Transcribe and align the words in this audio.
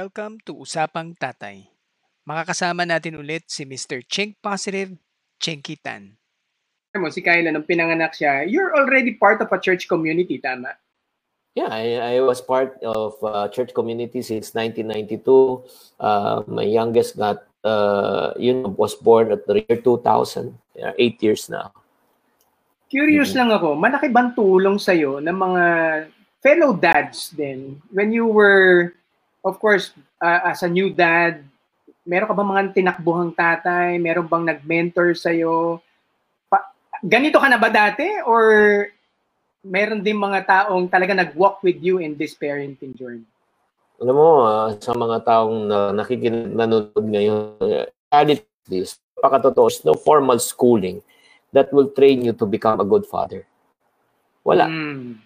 Welcome 0.00 0.40
to 0.48 0.56
Usapang 0.56 1.12
Tatay. 1.12 1.68
Makakasama 2.24 2.88
natin 2.88 3.20
ulit 3.20 3.52
si 3.52 3.68
Mr. 3.68 4.00
Chink 4.00 4.40
Positive, 4.40 4.96
Chinky 5.36 5.76
Tan. 5.76 6.16
mo, 6.96 7.12
si 7.12 7.20
Kyla, 7.20 7.52
nung 7.52 7.68
pinanganak 7.68 8.16
siya, 8.16 8.48
you're 8.48 8.72
already 8.72 9.20
part 9.20 9.44
of 9.44 9.52
a 9.52 9.60
church 9.60 9.92
community, 9.92 10.40
tama? 10.40 10.72
Yeah, 11.52 11.68
I, 11.68 12.16
I 12.16 12.24
was 12.24 12.40
part 12.40 12.80
of 12.80 13.12
uh, 13.20 13.52
church 13.52 13.76
community 13.76 14.24
since 14.24 14.56
1992. 14.56 15.68
Uh, 16.00 16.48
my 16.48 16.64
youngest 16.64 17.20
got, 17.20 17.44
uh, 17.60 18.32
you 18.40 18.56
know, 18.56 18.72
was 18.72 18.96
born 18.96 19.36
at 19.36 19.44
the 19.44 19.68
year 19.68 19.84
2000. 19.84 20.00
Yeah, 20.80 20.96
eight 20.96 21.20
years 21.20 21.52
now. 21.52 21.76
Curious 22.88 23.36
mm-hmm. 23.36 23.52
lang 23.52 23.52
ako, 23.52 23.76
malaki 23.76 24.08
bang 24.08 24.32
tulong 24.32 24.80
sa'yo 24.80 25.20
ng 25.20 25.36
mga 25.36 25.64
fellow 26.40 26.72
dads 26.72 27.36
din 27.36 27.76
when 27.92 28.16
you 28.16 28.24
were 28.24 28.96
of 29.44 29.56
course, 29.58 29.92
uh, 30.20 30.52
as 30.52 30.62
a 30.62 30.70
new 30.70 30.92
dad, 30.92 31.44
meron 32.04 32.28
ka 32.28 32.36
ba 32.36 32.44
mga 32.44 32.76
tinakbuhang 32.76 33.32
tatay? 33.36 33.96
Meron 34.00 34.28
bang 34.28 34.44
nag-mentor 34.56 35.16
sa'yo? 35.16 35.80
Pa- 36.48 36.72
ganito 37.04 37.40
ka 37.40 37.48
na 37.48 37.60
ba 37.60 37.68
dati? 37.72 38.06
Or 38.24 38.42
meron 39.64 40.00
din 40.04 40.16
mga 40.16 40.44
taong 40.48 40.88
talaga 40.88 41.12
nag-walk 41.16 41.60
with 41.64 41.80
you 41.80 42.00
in 42.00 42.16
this 42.16 42.32
parenting 42.36 42.96
journey? 42.96 43.24
Alam 44.00 44.16
mo, 44.16 44.28
uh, 44.48 44.72
sa 44.80 44.96
mga 44.96 45.28
taong 45.28 45.68
na 45.68 45.78
nakikinanood 45.92 46.96
ngayon, 46.96 47.60
uh, 47.60 48.24
this, 48.64 48.96
pakatotoo, 49.20 49.68
no 49.84 49.92
formal 49.92 50.40
schooling 50.40 51.04
that 51.52 51.68
will 51.76 51.92
train 51.92 52.24
you 52.24 52.32
to 52.32 52.48
become 52.48 52.80
a 52.80 52.86
good 52.86 53.04
father. 53.04 53.44
Wala. 54.40 54.72
Mm. 54.72 55.20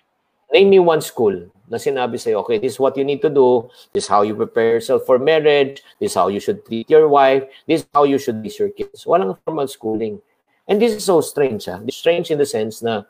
Name 0.50 0.68
me 0.70 0.78
one 0.82 0.98
school 0.98 1.53
na 1.68 1.78
sinabi 1.78 2.20
sa'yo, 2.20 2.40
okay, 2.44 2.58
this 2.58 2.74
is 2.74 2.80
what 2.80 2.96
you 2.96 3.04
need 3.04 3.22
to 3.22 3.30
do, 3.30 3.68
this 3.92 4.04
is 4.04 4.08
how 4.08 4.22
you 4.22 4.34
prepare 4.34 4.76
yourself 4.76 5.02
for 5.06 5.18
marriage, 5.18 5.82
this 6.00 6.12
is 6.12 6.16
how 6.16 6.28
you 6.28 6.40
should 6.40 6.64
treat 6.66 6.88
your 6.90 7.08
wife, 7.08 7.44
this 7.66 7.82
is 7.82 7.86
how 7.94 8.04
you 8.04 8.18
should 8.18 8.42
raise 8.42 8.58
your 8.58 8.70
kids. 8.70 9.04
Walang 9.04 9.36
formal 9.44 9.68
schooling. 9.68 10.20
And 10.68 10.80
this 10.80 10.92
is 10.92 11.04
so 11.04 11.20
strange. 11.20 11.68
Ah. 11.68 11.80
Strange 11.90 12.30
in 12.30 12.38
the 12.38 12.46
sense 12.46 12.82
na 12.82 13.04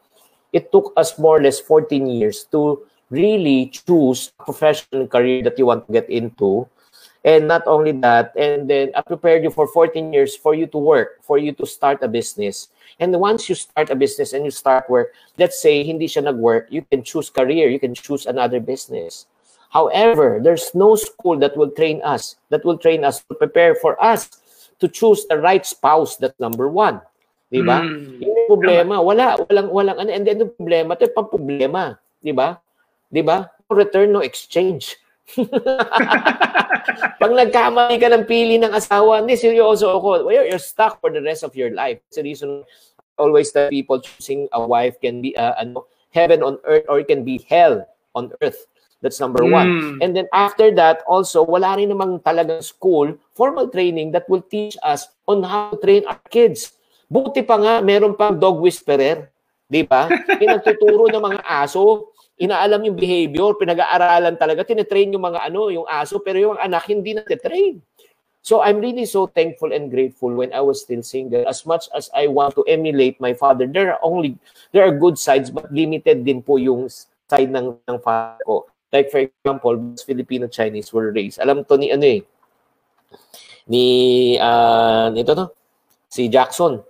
it 0.52 0.70
took 0.70 0.92
us 0.96 1.18
more 1.18 1.38
or 1.38 1.42
less 1.42 1.60
14 1.60 2.06
years 2.06 2.46
to 2.50 2.82
really 3.10 3.70
choose 3.70 4.32
a 4.38 4.44
professional 4.44 5.06
career 5.06 5.42
that 5.42 5.58
you 5.58 5.66
want 5.66 5.86
to 5.86 5.92
get 5.92 6.08
into. 6.10 6.66
And 7.24 7.48
not 7.48 7.64
only 7.66 7.92
that, 8.04 8.36
and 8.36 8.68
then 8.68 8.92
I 8.94 9.00
prepared 9.00 9.42
you 9.44 9.50
for 9.50 9.66
14 9.66 10.12
years 10.12 10.36
for 10.36 10.54
you 10.54 10.66
to 10.68 10.78
work, 10.78 11.24
for 11.24 11.38
you 11.38 11.52
to 11.56 11.64
start 11.64 12.02
a 12.02 12.08
business. 12.08 12.68
And 13.00 13.16
once 13.18 13.48
you 13.48 13.54
start 13.54 13.88
a 13.88 13.96
business 13.96 14.34
and 14.34 14.44
you 14.44 14.52
start 14.52 14.90
work, 14.90 15.16
let's 15.38 15.56
say 15.56 15.82
hindi 15.82 16.04
siya 16.04 16.28
nag-work, 16.28 16.68
you 16.68 16.84
can 16.84 17.02
choose 17.02 17.30
career, 17.30 17.72
you 17.72 17.80
can 17.80 17.94
choose 17.94 18.26
another 18.26 18.60
business. 18.60 19.24
However, 19.72 20.38
there's 20.38 20.70
no 20.76 20.94
school 20.94 21.40
that 21.40 21.56
will 21.56 21.72
train 21.72 22.04
us, 22.04 22.36
that 22.50 22.62
will 22.62 22.78
train 22.78 23.02
us 23.02 23.24
to 23.24 23.34
prepare 23.34 23.74
for 23.74 23.96
us 23.98 24.28
to 24.78 24.86
choose 24.86 25.26
the 25.26 25.40
right 25.40 25.64
spouse. 25.64 26.20
That's 26.20 26.38
number 26.38 26.68
one. 26.68 27.00
Di 27.50 27.64
ba? 27.64 27.82
Mm. 27.82 28.20
Yung 28.20 28.46
problema, 28.50 29.00
wala, 29.00 29.40
walang, 29.48 29.68
walang, 29.72 29.96
ano, 29.98 30.10
and 30.12 30.28
then 30.28 30.38
the 30.38 30.48
problema, 30.50 30.94
ito 30.94 31.10
yung 31.10 31.26
problema. 31.26 31.98
Di 32.20 32.36
ba? 32.36 32.60
Di 33.10 33.22
ba? 33.24 33.50
No 33.66 33.72
return, 33.74 34.12
no 34.12 34.20
exchange. 34.20 35.00
Pag 37.20 37.32
nagkamali 37.32 37.96
ka 37.96 38.08
ng 38.12 38.24
pili 38.28 38.60
ng 38.60 38.72
asawa, 38.72 39.24
hindi, 39.24 39.40
seryoso 39.40 39.88
ako. 39.88 40.28
You're, 40.28 40.46
you're 40.52 40.62
stuck 40.62 41.00
for 41.00 41.08
the 41.08 41.24
rest 41.24 41.42
of 41.42 41.56
your 41.56 41.72
life. 41.72 41.98
It's 42.08 42.20
the 42.20 42.24
reason 42.24 42.64
always 43.16 43.52
the 43.52 43.70
people 43.70 44.00
choosing 44.00 44.48
a 44.52 44.60
wife 44.60 45.00
can 45.00 45.22
be 45.22 45.36
uh, 45.36 45.54
ano, 45.58 45.86
heaven 46.10 46.42
on 46.42 46.58
earth 46.66 46.84
or 46.88 47.00
it 47.00 47.08
can 47.08 47.24
be 47.24 47.46
hell 47.48 47.86
on 48.14 48.30
earth. 48.42 48.66
That's 49.02 49.20
number 49.20 49.44
mm. 49.44 49.52
one. 49.52 49.70
And 50.00 50.16
then 50.16 50.32
after 50.32 50.72
that, 50.80 51.04
also, 51.04 51.44
wala 51.44 51.76
rin 51.76 51.92
namang 51.92 52.24
talagang 52.24 52.64
school, 52.64 53.12
formal 53.36 53.68
training 53.68 54.16
that 54.16 54.24
will 54.32 54.40
teach 54.40 54.80
us 54.80 55.12
on 55.28 55.44
how 55.44 55.76
to 55.76 55.76
train 55.76 56.08
our 56.08 56.20
kids. 56.32 56.72
Buti 57.12 57.44
pa 57.44 57.60
nga, 57.60 57.74
meron 57.84 58.16
pang 58.16 58.40
dog 58.40 58.64
whisperer. 58.64 59.28
Di 59.68 59.84
ba? 59.84 60.08
Pinagtuturo 60.40 61.12
ng 61.12 61.20
mga 61.20 61.40
aso 61.44 62.13
inaalam 62.38 62.82
yung 62.86 62.98
behavior, 62.98 63.54
pinag-aaralan 63.54 64.34
talaga, 64.34 64.66
tinetrain 64.66 65.14
yung 65.14 65.22
mga 65.22 65.46
ano, 65.46 65.70
yung 65.70 65.86
aso, 65.86 66.18
pero 66.18 66.38
yung 66.38 66.58
anak 66.58 66.86
hindi 66.90 67.14
na 67.14 67.22
train 67.24 67.78
So 68.44 68.60
I'm 68.60 68.76
really 68.76 69.08
so 69.08 69.24
thankful 69.24 69.72
and 69.72 69.88
grateful 69.88 70.28
when 70.28 70.52
I 70.52 70.60
was 70.60 70.84
still 70.84 71.00
single. 71.00 71.48
As 71.48 71.64
much 71.64 71.88
as 71.96 72.12
I 72.12 72.28
want 72.28 72.52
to 72.60 72.62
emulate 72.68 73.16
my 73.16 73.32
father, 73.32 73.64
there 73.64 73.96
are 73.96 74.00
only 74.04 74.36
there 74.76 74.84
are 74.84 74.92
good 74.92 75.16
sides 75.16 75.48
but 75.48 75.72
limited 75.72 76.28
din 76.28 76.44
po 76.44 76.60
yung 76.60 76.92
side 76.92 77.48
ng 77.48 77.72
ng 77.88 77.98
father 78.04 78.36
ko. 78.44 78.68
Like 78.92 79.08
for 79.08 79.24
example, 79.24 79.96
Filipino 79.96 80.44
Chinese 80.44 80.92
were 80.92 81.08
raised. 81.08 81.40
Alam 81.40 81.64
to 81.64 81.80
ni 81.80 81.88
ano 81.88 82.04
eh 82.04 82.20
ni 83.64 83.84
uh, 84.36 85.08
ito 85.16 85.32
to 85.32 85.48
si 86.12 86.28
Jackson 86.28 86.84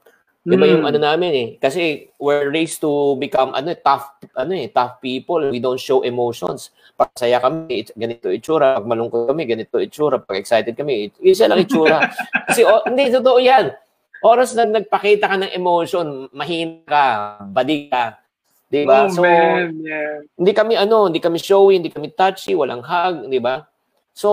Di 0.44 0.60
ba 0.60 0.68
yung 0.68 0.84
hmm. 0.84 0.90
ano 0.92 0.98
namin 1.00 1.32
eh? 1.32 1.48
Kasi 1.56 2.12
we're 2.20 2.52
raised 2.52 2.84
to 2.84 3.16
become 3.16 3.56
ano 3.56 3.72
tough 3.80 4.20
ano 4.36 4.52
eh, 4.52 4.68
tough 4.68 5.00
people. 5.00 5.40
We 5.48 5.56
don't 5.56 5.80
show 5.80 6.04
emotions. 6.04 6.68
Pag 7.00 7.16
saya 7.16 7.40
kami, 7.40 7.88
ganito 7.96 8.28
itsura. 8.28 8.76
Pag 8.76 8.84
malungkot 8.84 9.24
kami, 9.24 9.48
ganito 9.48 9.80
itsura. 9.80 10.20
Pag 10.20 10.44
excited 10.44 10.76
kami, 10.76 11.08
isa 11.24 11.48
lang 11.48 11.64
itsura. 11.64 12.12
Kasi 12.52 12.60
oh, 12.60 12.84
hindi 12.84 13.08
totoo 13.08 13.40
'yan. 13.40 13.72
Oras 14.20 14.52
na 14.52 14.68
nagpakita 14.68 15.32
ka 15.32 15.36
ng 15.36 15.52
emotion, 15.52 16.28
mahina 16.32 16.80
ka, 16.84 17.06
badi 17.48 17.88
ka. 17.88 18.20
Di 18.68 18.84
ba? 18.88 19.04
Oh, 19.04 19.12
so, 19.12 19.20
man, 19.20 19.76
yeah. 19.84 20.24
hindi 20.36 20.52
kami 20.56 20.74
ano, 20.80 21.12
hindi 21.12 21.20
kami 21.20 21.36
showy, 21.36 21.76
hindi 21.80 21.92
kami 21.92 22.12
touchy, 22.16 22.56
walang 22.56 22.80
hug, 22.80 23.28
di 23.28 23.36
ba? 23.36 23.64
So, 24.14 24.30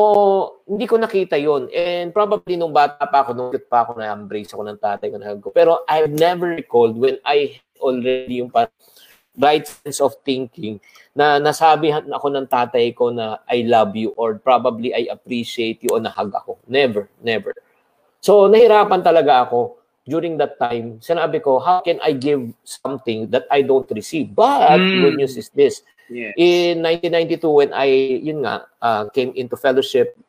hindi 0.69 0.85
ko 0.85 1.01
nakita 1.01 1.41
yon 1.41 1.65
And 1.73 2.13
probably 2.13 2.53
nung 2.53 2.69
bata 2.69 3.01
pa 3.09 3.25
ako, 3.25 3.33
nung 3.33 3.49
pa 3.65 3.81
ako, 3.81 3.97
na-embrace 3.97 4.53
ako 4.53 4.61
ng 4.69 4.77
tatay 4.77 5.09
ko, 5.09 5.17
na 5.17 5.33
ko. 5.41 5.49
Pero 5.49 5.81
I've 5.89 6.13
never 6.13 6.53
recalled 6.53 7.01
when 7.01 7.17
I 7.25 7.57
already 7.81 8.45
yung 8.45 8.53
right 9.41 9.65
sense 9.65 9.97
of 9.97 10.13
thinking 10.21 10.77
na 11.17 11.41
nasabihan 11.41 12.05
ako 12.13 12.29
ng 12.29 12.45
tatay 12.45 12.93
ko 12.93 13.09
na 13.09 13.41
I 13.49 13.65
love 13.65 13.97
you 13.97 14.13
or 14.21 14.37
probably 14.37 14.93
I 14.93 15.09
appreciate 15.09 15.81
you 15.81 15.97
o 15.97 15.97
nahag 15.97 16.29
ako. 16.29 16.61
Never, 16.69 17.09
never. 17.17 17.57
So, 18.21 18.45
nahirapan 18.45 19.01
talaga 19.01 19.49
ako 19.49 19.81
during 20.05 20.37
that 20.37 20.61
time. 20.61 21.01
Sinabi 21.01 21.41
ko, 21.41 21.57
how 21.57 21.81
can 21.81 21.97
I 22.05 22.13
give 22.13 22.53
something 22.61 23.33
that 23.33 23.49
I 23.49 23.65
don't 23.65 23.89
receive? 23.89 24.29
But, 24.37 24.77
mm. 24.77 25.09
good 25.09 25.17
news 25.17 25.41
is 25.41 25.49
this 25.57 25.81
In 26.35 26.83
1992, 26.83 27.49
when 27.49 27.71
I, 27.73 28.19
yun 28.19 28.43
nga, 28.43 28.67
uh, 28.81 29.07
came 29.15 29.31
into 29.35 29.55
fellowship 29.55 30.19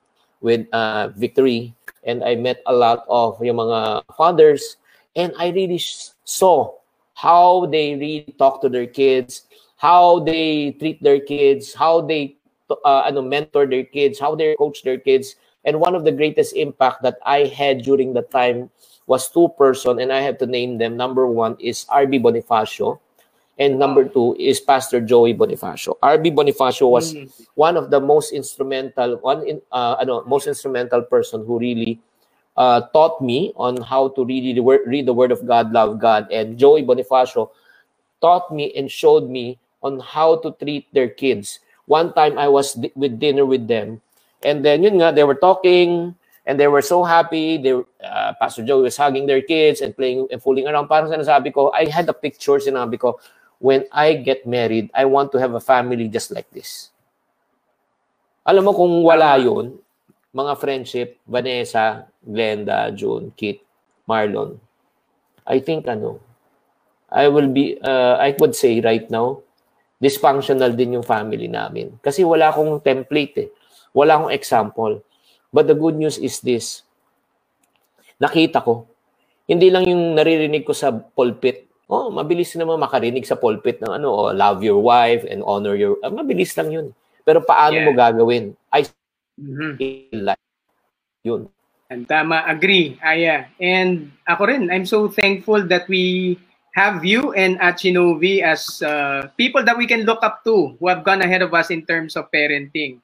with 0.41 0.67
uh, 0.73 1.11
Victory, 1.19 1.75
and 2.05 2.23
I 2.23 2.35
met 2.35 2.63
a 2.67 2.73
lot 2.73 3.05
of 3.11 3.43
yung 3.43 3.59
mga 3.59 4.07
fathers, 4.15 4.79
and 5.19 5.35
I 5.39 5.51
really 5.51 5.83
saw 6.25 6.71
how 7.15 7.67
they 7.67 7.95
really 7.95 8.35
talk 8.39 8.63
to 8.63 8.69
their 8.69 8.87
kids, 8.87 9.47
how 9.77 10.21
they 10.23 10.73
treat 10.79 11.03
their 11.03 11.21
kids, 11.21 11.75
how 11.75 12.01
they 12.01 12.37
uh, 12.71 13.03
ano, 13.07 13.23
mentor 13.23 13.67
their 13.67 13.85
kids, 13.85 14.19
how 14.19 14.35
they 14.35 14.55
coach 14.57 14.83
their 14.83 14.99
kids. 14.99 15.37
And 15.65 15.79
one 15.79 15.95
of 15.95 16.05
the 16.05 16.13
greatest 16.13 16.55
impact 16.55 17.03
that 17.03 17.19
I 17.27 17.47
had 17.47 17.83
during 17.83 18.15
the 18.15 18.23
time 18.23 18.71
was 19.07 19.31
two 19.31 19.51
person, 19.59 19.99
and 19.99 20.13
I 20.13 20.23
have 20.23 20.39
to 20.39 20.47
name 20.47 20.79
them. 20.79 20.97
Number 20.97 21.27
one 21.27 21.57
is 21.59 21.87
RB 21.87 22.23
Bonifacio, 22.23 22.99
and 23.63 23.79
number 23.79 24.03
two 24.03 24.35
is 24.43 24.59
Pastor 24.59 25.01
Joey 25.01 25.39
Bonifacio. 25.39 25.95
RB 26.03 26.35
Bonifacio 26.35 26.91
was 26.91 27.15
mm. 27.15 27.31
one 27.55 27.77
of 27.77 27.95
the 27.95 28.01
most 28.01 28.33
instrumental, 28.35 29.23
one 29.23 29.47
in, 29.47 29.63
uh, 29.71 30.03
ano, 30.03 30.27
most 30.27 30.51
instrumental 30.51 31.03
person 31.03 31.47
who 31.47 31.63
really 31.63 32.01
uh, 32.57 32.83
taught 32.91 33.23
me 33.23 33.53
on 33.55 33.81
how 33.81 34.09
to 34.19 34.27
really 34.27 34.59
read 34.59 35.07
the 35.07 35.15
Word 35.15 35.31
of 35.31 35.47
God, 35.47 35.71
love 35.71 36.01
God. 36.01 36.27
And 36.33 36.59
Joey 36.59 36.83
Bonifacio 36.83 37.51
taught 38.21 38.51
me 38.51 38.75
and 38.75 38.91
showed 38.91 39.31
me 39.31 39.63
on 39.81 40.01
how 40.01 40.43
to 40.43 40.51
treat 40.59 40.91
their 40.93 41.09
kids. 41.09 41.61
One 41.87 42.13
time 42.15 42.39
I 42.39 42.49
was 42.49 42.75
di- 42.75 42.93
with 42.97 43.23
dinner 43.23 43.47
with 43.47 43.69
them, 43.69 44.03
and 44.43 44.65
then 44.65 44.83
yun 44.83 44.99
nga, 44.99 45.15
they 45.15 45.23
were 45.23 45.39
talking, 45.39 46.15
and 46.47 46.59
they 46.59 46.67
were 46.67 46.83
so 46.83 47.05
happy. 47.05 47.59
They, 47.59 47.75
uh, 47.75 48.33
Pastor 48.43 48.67
Joey 48.67 48.83
was 48.91 48.97
hugging 48.97 49.27
their 49.27 49.43
kids 49.43 49.81
and 49.81 49.95
playing 49.95 50.27
and 50.31 50.43
fooling 50.43 50.67
around. 50.67 50.87
Parang 50.89 51.11
sinasabi 51.11 51.55
ko, 51.55 51.71
I 51.71 51.87
had 51.87 52.09
a 52.09 52.15
picture, 52.15 52.59
sinabi 52.59 52.99
ko, 52.99 53.19
when 53.63 53.87
I 53.95 54.19
get 54.19 54.43
married, 54.43 54.91
I 54.91 55.07
want 55.07 55.31
to 55.33 55.39
have 55.39 55.55
a 55.55 55.63
family 55.63 56.11
just 56.11 56.35
like 56.35 56.51
this. 56.51 56.91
Alam 58.43 58.67
mo 58.67 58.73
kung 58.75 58.91
wala 59.07 59.39
yun, 59.39 59.79
mga 60.35 60.59
friendship, 60.59 61.23
Vanessa, 61.23 62.11
Glenda, 62.27 62.91
June, 62.91 63.31
Kit, 63.39 63.63
Marlon, 64.03 64.59
I 65.47 65.63
think 65.63 65.87
ano, 65.87 66.19
I 67.07 67.31
will 67.31 67.47
be, 67.47 67.79
uh, 67.79 68.19
I 68.19 68.35
would 68.35 68.59
say 68.59 68.83
right 68.83 69.07
now, 69.07 69.47
dysfunctional 70.03 70.75
din 70.75 70.99
yung 70.99 71.07
family 71.07 71.47
namin. 71.47 72.03
Kasi 72.03 72.27
wala 72.27 72.51
akong 72.51 72.83
template 72.83 73.35
eh. 73.47 73.49
Wala 73.95 74.19
akong 74.19 74.35
example. 74.35 74.93
But 75.55 75.71
the 75.71 75.79
good 75.79 75.95
news 75.95 76.19
is 76.19 76.43
this. 76.43 76.83
Nakita 78.19 78.59
ko. 78.59 78.91
Hindi 79.47 79.71
lang 79.71 79.87
yung 79.87 80.19
naririnig 80.19 80.67
ko 80.67 80.75
sa 80.75 80.91
pulpit 80.91 81.72
oh, 81.93 82.09
mabilis 82.09 82.57
naman 82.57 82.81
makarinig 82.81 83.29
sa 83.29 83.37
pulpit 83.37 83.77
ng 83.85 83.93
ano, 84.01 84.09
oh, 84.09 84.33
love 84.33 84.65
your 84.65 84.81
wife 84.81 85.29
and 85.29 85.45
honor 85.45 85.77
your, 85.77 86.01
uh, 86.01 86.09
mabilis 86.09 86.57
lang 86.57 86.73
yun. 86.73 86.87
Pero 87.21 87.45
paano 87.45 87.77
yeah. 87.77 87.85
mo 87.85 87.93
gagawin? 87.93 88.57
I 88.73 88.89
Mhm. 89.37 89.77
in 89.81 90.19
life. 90.25 90.47
Yun. 91.25 91.49
And 91.93 92.09
tama, 92.09 92.45
agree, 92.49 92.97
Aya. 93.05 93.53
And 93.61 94.09
ako 94.25 94.49
rin, 94.49 94.73
I'm 94.73 94.89
so 94.89 95.13
thankful 95.13 95.69
that 95.69 95.85
we 95.93 96.37
have 96.73 97.05
you 97.05 97.37
and 97.37 97.61
Achinovi 97.61 98.41
as 98.41 98.81
uh, 98.81 99.29
people 99.37 99.61
that 99.65 99.77
we 99.77 99.85
can 99.85 100.09
look 100.09 100.25
up 100.25 100.41
to 100.49 100.73
who 100.81 100.89
have 100.89 101.05
gone 101.05 101.21
ahead 101.21 101.45
of 101.45 101.53
us 101.53 101.69
in 101.69 101.85
terms 101.85 102.17
of 102.17 102.33
parenting. 102.33 102.97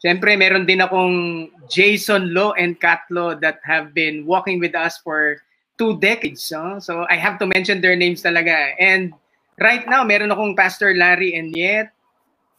Siyempre, 0.00 0.36
meron 0.36 0.64
din 0.64 0.80
akong 0.80 1.48
Jason 1.68 2.32
Lo 2.32 2.56
and 2.56 2.80
Kat 2.80 3.04
Lo 3.12 3.36
that 3.36 3.60
have 3.64 3.92
been 3.92 4.24
walking 4.24 4.56
with 4.56 4.72
us 4.72 5.00
for 5.00 5.40
two 5.78 5.98
decades. 5.98 6.50
no? 6.52 6.78
So 6.78 7.06
I 7.08 7.16
have 7.16 7.38
to 7.38 7.46
mention 7.46 7.80
their 7.80 7.96
names 7.96 8.22
talaga. 8.22 8.74
And 8.78 9.12
right 9.58 9.86
now, 9.86 10.04
meron 10.04 10.30
akong 10.30 10.56
Pastor 10.56 10.94
Larry 10.94 11.34
and 11.34 11.54
Yet, 11.54 11.90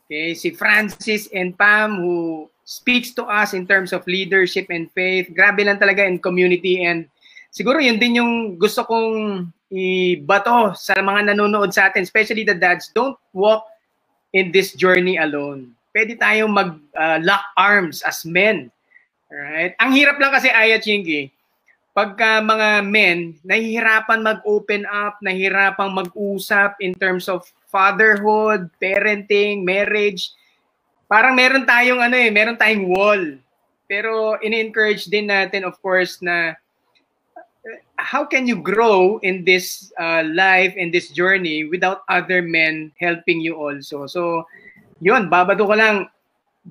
okay, 0.05 0.33
si 0.33 0.51
Francis 0.51 1.27
and 1.33 1.57
Pam 1.57 1.97
who 1.99 2.49
speaks 2.65 3.13
to 3.13 3.23
us 3.29 3.53
in 3.53 3.69
terms 3.69 3.93
of 3.93 4.05
leadership 4.09 4.67
and 4.73 4.89
faith. 4.91 5.29
Grabe 5.31 5.61
lang 5.63 5.77
talaga 5.77 6.01
in 6.01 6.17
community 6.17 6.83
and 6.83 7.05
siguro 7.53 7.77
yun 7.77 8.01
din 8.01 8.19
yung 8.19 8.33
gusto 8.57 8.83
kong 8.83 9.47
ibato 9.69 10.73
sa 10.73 10.97
mga 10.97 11.33
nanonood 11.33 11.71
sa 11.71 11.89
atin, 11.89 12.03
especially 12.03 12.43
the 12.43 12.57
dads. 12.57 12.89
Don't 12.93 13.17
walk 13.33 13.65
in 14.33 14.51
this 14.51 14.73
journey 14.73 15.21
alone. 15.21 15.71
Pwede 15.95 16.19
tayong 16.19 16.51
mag 16.51 16.75
uh, 16.97 17.21
lock 17.23 17.45
arms 17.55 18.03
as 18.03 18.25
men. 18.27 18.67
Alright? 19.31 19.73
Ang 19.79 19.95
hirap 19.95 20.19
lang 20.19 20.33
kasi 20.33 20.51
Aya 20.51 20.81
Chingy, 20.81 21.31
pagka 21.95 22.43
mga 22.43 22.83
men, 22.83 23.39
nahihirapan 23.47 24.19
mag-open 24.19 24.83
up, 24.83 25.15
nahihirapan 25.23 25.95
mag-usap 25.95 26.75
in 26.83 26.91
terms 26.91 27.31
of 27.31 27.47
fatherhood, 27.71 28.67
parenting, 28.83 29.63
marriage. 29.63 30.35
Parang 31.07 31.39
meron 31.39 31.63
tayong 31.63 32.03
ano 32.03 32.19
eh, 32.19 32.27
meron 32.27 32.59
tayong 32.59 32.91
wall. 32.91 33.23
Pero 33.87 34.35
ini-encourage 34.43 35.07
din 35.07 35.31
natin 35.31 35.63
of 35.63 35.79
course 35.79 36.19
na 36.19 36.59
uh, 37.31 37.79
how 37.95 38.27
can 38.27 38.43
you 38.43 38.59
grow 38.59 39.15
in 39.23 39.47
this 39.47 39.95
uh, 39.95 40.27
life 40.35 40.75
in 40.75 40.91
this 40.91 41.15
journey 41.15 41.63
without 41.63 42.03
other 42.11 42.43
men 42.43 42.91
helping 42.99 43.39
you 43.39 43.55
also. 43.55 44.03
So, 44.03 44.43
yun, 44.99 45.31
babado 45.31 45.63
ko 45.63 45.79
lang 45.79 46.11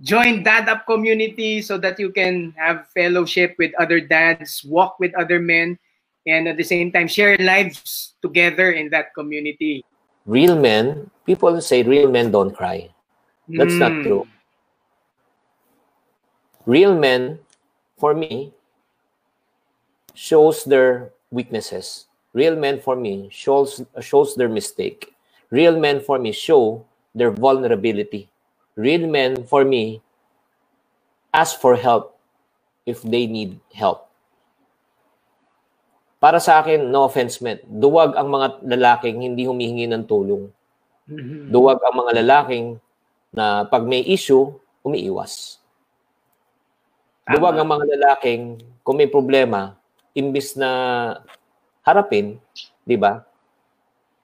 join 0.02 0.42
dad 0.42 0.68
up 0.68 0.86
community 0.86 1.62
so 1.62 1.78
that 1.78 1.98
you 2.00 2.10
can 2.10 2.52
have 2.56 2.88
fellowship 2.90 3.54
with 3.58 3.72
other 3.78 4.00
dads, 4.00 4.64
walk 4.64 4.98
with 4.98 5.14
other 5.14 5.38
men, 5.38 5.78
and 6.26 6.48
at 6.48 6.56
the 6.56 6.64
same 6.64 6.90
time 6.90 7.06
share 7.06 7.36
lives 7.38 8.14
together 8.22 8.72
in 8.72 8.90
that 8.90 9.14
community. 9.14 9.84
Real 10.26 10.58
men, 10.58 11.10
people 11.26 11.60
say 11.60 11.82
real 11.82 12.10
men 12.10 12.30
don't 12.30 12.50
cry. 12.56 12.88
That's 13.48 13.76
not 13.78 13.92
Mm. 13.92 14.02
true. 14.02 14.26
Real 16.64 16.96
men, 16.96 17.38
for 18.00 18.14
me, 18.14 18.52
shows 20.14 20.64
their 20.64 21.12
weaknesses. 21.30 22.06
Real 22.32 22.56
men 22.56 22.80
for 22.80 22.96
me 22.96 23.28
shows 23.30 23.84
shows 24.00 24.34
their 24.34 24.48
mistake. 24.48 25.12
Real 25.50 25.78
men 25.78 26.00
for 26.00 26.18
me 26.18 26.32
show 26.32 26.86
their 27.14 27.30
vulnerability. 27.30 28.32
Real 28.74 29.06
men 29.06 29.46
for 29.46 29.62
me 29.62 30.02
ask 31.34 31.58
for 31.58 31.74
help 31.74 32.14
if 32.86 33.02
they 33.02 33.26
need 33.26 33.58
help. 33.74 34.06
Para 36.22 36.40
sa 36.40 36.62
akin, 36.62 36.88
no 36.88 37.04
offense 37.04 37.42
meant, 37.44 37.60
duwag 37.68 38.16
ang 38.16 38.30
mga 38.32 38.64
lalaking 38.64 39.20
hindi 39.20 39.44
humihingi 39.44 39.84
ng 39.90 40.08
tulong. 40.08 40.48
Mhm. 41.04 41.52
Duwag 41.52 41.84
ang 41.84 42.00
mga 42.00 42.12
lalaking 42.24 42.80
na 43.28 43.68
pag 43.68 43.84
may 43.84 44.00
issue, 44.08 44.48
umiiwas. 44.80 45.60
Duwag 47.28 47.60
ang 47.60 47.68
mga 47.68 47.84
lalaking 47.98 48.56
kung 48.80 48.96
may 48.96 49.08
problema, 49.08 49.76
imbis 50.16 50.56
na 50.56 50.70
harapin, 51.84 52.40
di 52.88 52.96
ba? 52.96 53.20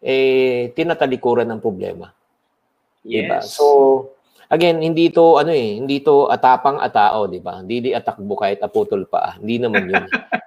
Eh, 0.00 0.72
tinatalikuran 0.72 1.48
ng 1.48 1.60
problema. 1.60 2.16
Yes. 3.04 3.56
So, 3.56 4.08
again, 4.50 4.82
hindi 4.82 5.08
ito, 5.08 5.38
ano 5.38 5.54
eh, 5.54 5.78
hindi 5.78 6.02
ito 6.02 6.26
atapang 6.26 6.82
atao, 6.82 7.30
di 7.30 7.38
ba? 7.38 7.62
Hindi 7.62 7.88
di 7.88 7.90
atakbo 7.94 8.34
kahit 8.34 8.58
aputol 8.60 9.06
pa. 9.06 9.38
Hindi 9.38 9.62
naman 9.62 9.86
yun. 9.86 10.06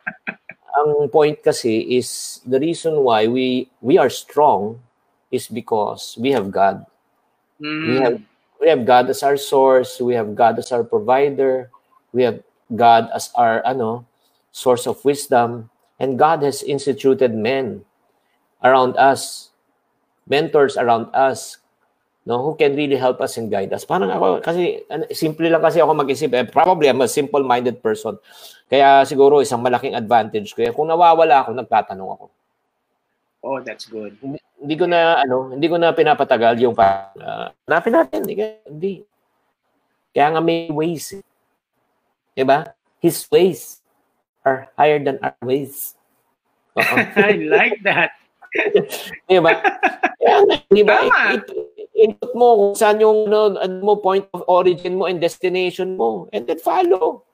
ang 0.83 1.07
point 1.07 1.39
kasi 1.39 1.95
is 1.95 2.41
the 2.43 2.59
reason 2.59 3.05
why 3.05 3.29
we 3.29 3.69
we 3.79 3.95
are 3.95 4.09
strong 4.09 4.81
is 5.31 5.47
because 5.47 6.19
we 6.19 6.35
have 6.35 6.51
God. 6.51 6.83
Mm. 7.61 7.83
We 7.87 7.95
have 8.03 8.17
we 8.59 8.67
have 8.67 8.83
God 8.83 9.07
as 9.07 9.23
our 9.23 9.39
source, 9.39 10.01
we 10.03 10.13
have 10.17 10.35
God 10.35 10.59
as 10.59 10.73
our 10.75 10.83
provider, 10.83 11.71
we 12.11 12.27
have 12.27 12.43
God 12.75 13.07
as 13.15 13.31
our 13.37 13.63
ano 13.63 14.03
source 14.51 14.85
of 14.85 14.99
wisdom, 15.07 15.71
and 15.97 16.19
God 16.19 16.43
has 16.43 16.61
instituted 16.61 17.33
men 17.33 17.87
around 18.59 18.97
us, 18.99 19.49
mentors 20.27 20.75
around 20.75 21.07
us, 21.15 21.62
no, 22.23 22.39
who 22.39 22.55
can 22.55 22.75
really 22.75 22.95
help 22.95 23.19
us 23.19 23.35
and 23.35 23.51
guide 23.51 23.71
us. 23.75 23.83
Parang 23.83 24.07
ako 24.11 24.39
kasi 24.39 24.83
ano, 24.87 25.07
simple 25.11 25.47
lang 25.47 25.59
kasi 25.59 25.83
ako 25.83 25.91
mag-isip. 25.91 26.31
Eh, 26.31 26.47
probably 26.47 26.87
I'm 26.87 27.03
a 27.03 27.07
simple-minded 27.07 27.83
person. 27.83 28.15
Kaya 28.71 29.03
siguro 29.03 29.43
isang 29.43 29.59
malaking 29.59 29.93
advantage 29.93 30.55
ko. 30.55 30.63
eh, 30.63 30.71
Kung 30.71 30.87
nawawala 30.87 31.43
ako, 31.43 31.51
nagtatanong 31.53 32.09
ako. 32.15 32.25
Oh, 33.43 33.59
that's 33.59 33.85
good. 33.91 34.15
Hindi 34.23 34.75
ko 34.79 34.87
na 34.87 35.19
ano, 35.19 35.51
hindi 35.51 35.67
ko 35.67 35.75
na 35.75 35.91
pinapatagal 35.91 36.55
yung 36.63 36.71
pa 36.71 37.11
uh, 37.19 37.51
hanapin 37.67 37.91
natin, 37.91 38.23
hindi, 38.23 38.35
hindi. 38.63 38.93
Kaya 40.15 40.31
nga 40.31 40.39
may 40.39 40.71
ways. 40.71 41.19
Eh. 41.19 41.23
'Di 42.39 42.47
ba? 42.47 42.71
His 43.03 43.19
ways 43.27 43.83
are 44.47 44.71
higher 44.79 45.03
than 45.03 45.19
our 45.19 45.35
ways. 45.43 45.99
Oo. 46.79 46.95
I 47.19 47.35
like 47.43 47.83
that. 47.83 48.15
'Di 49.27 49.39
ba? 49.41 49.51
'di 50.69 50.83
ba? 50.85 50.97
Input 51.93 52.31
mo 52.33 52.47
kung 52.57 52.73
saan 52.77 52.97
yung 53.01 53.29
ano, 53.29 53.57
ano 53.57 53.75
mo 53.81 54.01
point 54.01 54.25
of 54.33 54.45
origin 54.49 54.97
mo 54.97 55.05
and 55.05 55.21
destination 55.21 55.97
mo 55.97 56.29
and 56.33 56.45
then 56.45 56.61
follow. 56.61 57.25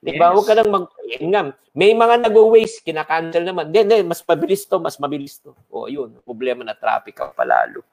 'Di 0.00 0.16
ba? 0.20 0.30
Yes. 0.30 0.34
Huwag 0.36 0.46
ka 0.48 0.54
lang 0.56 0.68
mag 0.68 0.86
yun 1.20 1.32
nga, 1.32 1.42
may 1.76 1.92
mga 1.92 2.28
nag-waste, 2.28 2.84
kinakancel 2.84 3.44
naman. 3.44 3.68
Hindi, 3.68 3.80
hindi, 3.84 3.98
mas 4.04 4.24
mabilis 4.24 4.64
to, 4.64 4.76
mas 4.80 4.96
mabilis 4.96 5.36
to. 5.40 5.52
O, 5.68 5.88
yun, 5.88 6.12
problema 6.24 6.64
na 6.64 6.76
traffic 6.76 7.16
ka 7.16 7.32
palalo. 7.32 7.84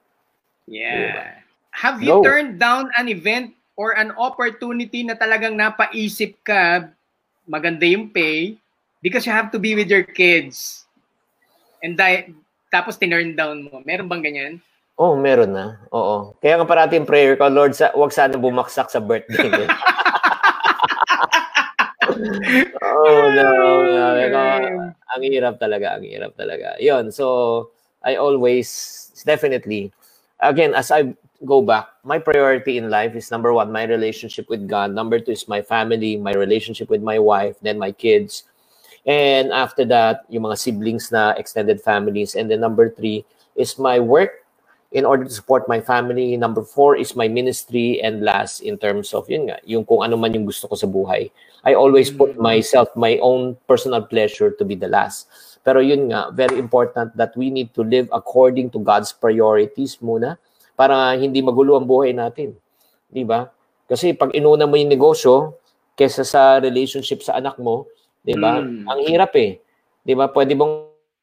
Yeah. 0.64 1.40
Have 1.72 2.00
you 2.00 2.20
Go. 2.20 2.24
turned 2.24 2.56
down 2.56 2.88
an 2.96 3.08
event 3.08 3.52
or 3.76 3.96
an 3.96 4.12
opportunity 4.16 5.04
na 5.04 5.16
talagang 5.16 5.56
napaisip 5.56 6.36
ka, 6.44 6.92
maganda 7.48 7.88
yung 7.88 8.12
pay, 8.12 8.56
because 9.00 9.24
you 9.24 9.32
have 9.32 9.48
to 9.52 9.60
be 9.60 9.72
with 9.72 9.88
your 9.88 10.04
kids. 10.04 10.84
And 11.80 11.96
di- 11.96 12.36
tapos 12.70 12.96
tinurn 12.96 13.34
down 13.34 13.66
mo. 13.66 13.82
Meron 13.82 14.06
bang 14.08 14.22
ganyan? 14.22 14.52
Oh, 15.00 15.16
meron 15.16 15.52
na. 15.52 15.80
Oo. 15.90 16.36
Kaya 16.38 16.60
nga 16.60 16.68
parati 16.68 16.96
yung 17.00 17.08
prayer 17.08 17.34
ko, 17.34 17.48
Lord, 17.48 17.72
sa, 17.72 17.90
wag 17.96 18.12
sana 18.12 18.36
bumaksak 18.36 18.92
sa 18.92 19.00
birthday 19.00 19.48
ko. 19.48 19.64
oh, 22.84 23.24
no. 23.32 23.48
Sabi 23.90 24.24
ko, 24.28 24.40
ang 24.92 25.22
hirap 25.24 25.56
talaga, 25.56 25.96
ang 25.96 26.04
hirap 26.04 26.36
talaga. 26.36 26.76
Yun, 26.78 27.08
so, 27.08 27.26
I 28.04 28.20
always, 28.20 28.68
definitely, 29.24 29.88
again, 30.40 30.76
as 30.76 30.92
I 30.92 31.16
go 31.44 31.64
back, 31.64 31.88
my 32.04 32.18
priority 32.20 32.76
in 32.76 32.92
life 32.92 33.16
is 33.16 33.30
number 33.30 33.52
one, 33.52 33.72
my 33.72 33.84
relationship 33.84 34.48
with 34.48 34.68
God. 34.68 34.92
Number 34.92 35.20
two 35.20 35.32
is 35.32 35.48
my 35.48 35.62
family, 35.62 36.16
my 36.16 36.32
relationship 36.32 36.88
with 36.88 37.02
my 37.02 37.18
wife, 37.18 37.56
then 37.62 37.78
my 37.78 37.92
kids. 37.92 38.44
And 39.06 39.52
after 39.52 39.84
that, 39.88 40.28
yung 40.28 40.44
mga 40.44 40.58
siblings 40.60 41.08
na 41.08 41.32
extended 41.40 41.80
families. 41.80 42.36
And 42.36 42.50
then 42.50 42.60
number 42.60 42.92
three 42.92 43.24
is 43.56 43.80
my 43.80 43.98
work 43.98 44.44
in 44.92 45.06
order 45.06 45.24
to 45.24 45.32
support 45.32 45.68
my 45.70 45.80
family. 45.80 46.36
Number 46.36 46.62
four 46.62 46.96
is 46.96 47.16
my 47.16 47.28
ministry. 47.28 48.02
And 48.02 48.20
last, 48.20 48.60
in 48.60 48.76
terms 48.76 49.14
of, 49.14 49.30
yun 49.30 49.48
nga, 49.48 49.56
yung 49.64 49.86
kung 49.86 50.04
ano 50.04 50.18
man 50.20 50.34
yung 50.34 50.44
gusto 50.44 50.68
ko 50.68 50.74
sa 50.76 50.86
buhay. 50.90 51.30
I 51.64 51.72
always 51.76 52.10
put 52.10 52.36
Mm. 52.36 52.42
myself, 52.42 52.88
my 52.96 53.16
own 53.20 53.56
personal 53.68 54.04
pleasure 54.04 54.50
to 54.52 54.64
be 54.64 54.76
the 54.76 54.88
last. 54.88 55.28
Pero 55.60 55.84
yun 55.84 56.08
nga, 56.08 56.32
very 56.32 56.56
important 56.56 57.12
that 57.16 57.36
we 57.36 57.52
need 57.52 57.72
to 57.76 57.84
live 57.84 58.08
according 58.16 58.72
to 58.72 58.80
God's 58.80 59.12
priorities 59.12 60.00
muna 60.00 60.40
para 60.72 61.12
hindi 61.20 61.44
magulo 61.44 61.76
ang 61.76 61.84
buhay 61.84 62.16
natin. 62.16 62.56
Di 63.12 63.24
ba? 63.28 63.52
Kasi 63.84 64.16
pag 64.16 64.32
inuna 64.32 64.64
mo 64.64 64.80
yung 64.80 64.88
negosyo 64.88 65.60
kesa 65.92 66.24
sa 66.24 66.56
relationship 66.56 67.20
sa 67.20 67.36
anak 67.36 67.60
mo, 67.60 67.84
di 68.20 68.34
ba? 68.36 68.60
Mm. 68.60 68.84
Ang 68.86 69.00
hirap 69.08 69.32
eh. 69.36 69.60
Di 70.04 70.12
ba? 70.16 70.28
Pwede 70.28 70.52
mong, 70.56 70.74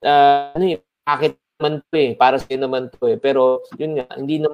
ah, 0.06 0.54
ano 0.54 0.66
yun, 0.78 0.82
bakit 1.06 1.38
naman 1.58 1.82
to 1.90 1.96
eh, 1.98 2.12
para 2.14 2.36
sa'yo 2.38 2.58
naman 2.62 2.90
to 2.94 3.10
eh. 3.10 3.18
Pero 3.18 3.66
yun 3.80 3.98
nga, 3.98 4.06
hindi 4.14 4.42
na, 4.42 4.50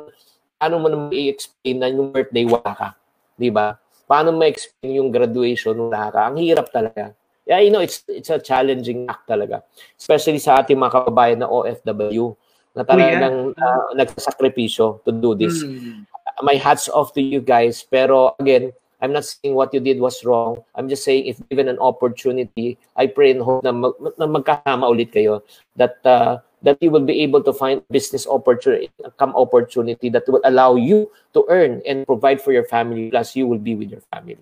paano 0.56 0.80
mo 0.80 0.88
naman 0.88 1.12
i-explain 1.12 1.76
na 1.80 1.92
yung 1.92 2.16
birthday 2.16 2.48
wala 2.48 2.72
ka? 2.72 2.90
Di 3.36 3.52
ba? 3.52 3.76
Paano 4.08 4.32
mo 4.32 4.44
explain 4.46 5.04
yung 5.04 5.10
graduation 5.12 5.76
wala 5.76 6.12
ka? 6.12 6.32
Ang 6.32 6.40
hirap 6.40 6.72
talaga. 6.72 7.12
Yeah, 7.44 7.60
you 7.60 7.76
know, 7.76 7.84
it's 7.84 8.08
it's 8.08 8.32
a 8.32 8.40
challenging 8.40 9.04
act 9.12 9.28
talaga. 9.28 9.68
Especially 10.00 10.40
sa 10.40 10.64
ating 10.64 10.80
mga 10.80 10.96
kababayan 10.96 11.44
na 11.44 11.52
OFW 11.52 12.40
na 12.72 12.88
talagang 12.88 13.52
uh, 13.52 13.88
nagsasakripisyo 14.00 15.04
to 15.04 15.12
do 15.12 15.36
this. 15.36 15.60
Mm. 15.60 16.08
My 16.40 16.56
hats 16.56 16.88
off 16.88 17.12
to 17.14 17.22
you 17.22 17.44
guys. 17.44 17.84
Pero 17.84 18.32
again, 18.40 18.72
I'm 19.04 19.12
not 19.12 19.28
saying 19.28 19.52
what 19.52 19.76
you 19.76 19.84
did 19.84 20.00
was 20.00 20.24
wrong. 20.24 20.64
I'm 20.80 20.88
just 20.88 21.04
saying 21.04 21.28
if 21.28 21.36
given 21.52 21.68
an 21.68 21.76
opportunity, 21.84 22.80
I 22.96 23.12
pray 23.12 23.36
and 23.36 23.44
hope 23.44 23.60
na, 23.68 23.76
mag, 23.76 24.00
na 24.00 24.32
magkasama 24.32 24.88
ulit 24.88 25.12
kayo 25.12 25.44
that 25.76 26.00
uh, 26.08 26.40
that 26.64 26.80
you 26.80 26.88
will 26.88 27.04
be 27.04 27.20
able 27.20 27.44
to 27.44 27.52
find 27.52 27.84
business 27.92 28.24
opportunity, 28.24 28.88
come 29.20 29.36
opportunity 29.36 30.08
that 30.08 30.24
will 30.32 30.40
allow 30.48 30.80
you 30.80 31.12
to 31.36 31.44
earn 31.52 31.84
and 31.84 32.08
provide 32.08 32.40
for 32.40 32.56
your 32.56 32.64
family 32.64 33.12
plus 33.12 33.36
you 33.36 33.44
will 33.44 33.60
be 33.60 33.76
with 33.76 33.92
your 33.92 34.00
family. 34.08 34.40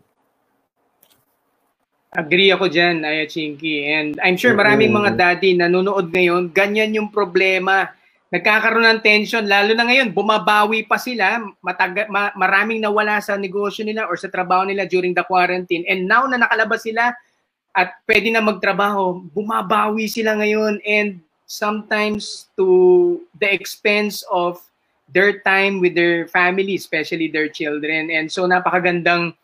Agree 2.14 2.54
ako 2.54 2.70
dyan, 2.70 3.02
Aya 3.02 3.26
Chinky. 3.26 3.90
And 3.90 4.20
I'm 4.22 4.38
sure 4.38 4.54
maraming 4.54 4.94
mga 4.94 5.18
daddy 5.18 5.58
nanonood 5.58 6.14
ngayon, 6.14 6.54
ganyan 6.54 6.94
yung 6.94 7.10
problema. 7.10 7.98
Nagkakaroon 8.32 8.88
ng 8.88 9.04
tension, 9.04 9.44
lalo 9.44 9.76
na 9.76 9.84
ngayon, 9.84 10.16
bumabawi 10.16 10.88
pa 10.88 10.96
sila, 10.96 11.44
mataga, 11.60 12.08
ma, 12.08 12.32
maraming 12.40 12.80
nawala 12.80 13.20
sa 13.20 13.36
negosyo 13.36 13.84
nila 13.84 14.08
or 14.08 14.16
sa 14.16 14.32
trabaho 14.32 14.64
nila 14.64 14.88
during 14.88 15.12
the 15.12 15.20
quarantine. 15.28 15.84
And 15.84 16.08
now 16.08 16.24
na 16.32 16.40
nakalabas 16.40 16.88
sila 16.88 17.12
at 17.76 18.00
pwede 18.08 18.32
na 18.32 18.40
magtrabaho, 18.40 19.28
bumabawi 19.36 20.08
sila 20.08 20.40
ngayon 20.40 20.80
and 20.88 21.20
sometimes 21.44 22.48
to 22.56 23.20
the 23.36 23.52
expense 23.52 24.24
of 24.32 24.64
their 25.12 25.44
time 25.44 25.84
with 25.84 25.92
their 25.92 26.24
family, 26.32 26.80
especially 26.80 27.28
their 27.28 27.52
children. 27.52 28.16
And 28.16 28.32
so 28.32 28.48
napakagandang 28.48 29.36